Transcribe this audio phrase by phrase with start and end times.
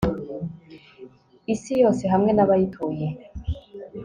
[1.53, 3.07] isi yose, hamwe n'abayituye